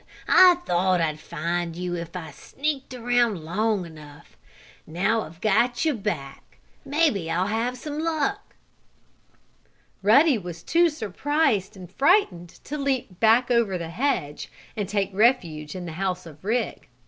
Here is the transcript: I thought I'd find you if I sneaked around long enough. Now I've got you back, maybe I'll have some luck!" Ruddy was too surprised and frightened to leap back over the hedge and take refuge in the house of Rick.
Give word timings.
I 0.27 0.55
thought 0.65 0.99
I'd 0.99 1.19
find 1.19 1.75
you 1.75 1.95
if 1.95 2.15
I 2.15 2.31
sneaked 2.31 2.91
around 2.95 3.45
long 3.45 3.85
enough. 3.85 4.35
Now 4.87 5.21
I've 5.21 5.39
got 5.41 5.85
you 5.85 5.93
back, 5.93 6.57
maybe 6.83 7.29
I'll 7.29 7.45
have 7.45 7.77
some 7.77 7.99
luck!" 7.99 8.55
Ruddy 10.01 10.39
was 10.39 10.63
too 10.63 10.89
surprised 10.89 11.77
and 11.77 11.87
frightened 11.87 12.49
to 12.63 12.79
leap 12.79 13.19
back 13.19 13.51
over 13.51 13.77
the 13.77 13.89
hedge 13.89 14.49
and 14.75 14.89
take 14.89 15.11
refuge 15.13 15.75
in 15.75 15.85
the 15.85 15.93
house 16.01 16.25
of 16.25 16.43
Rick. 16.43 16.89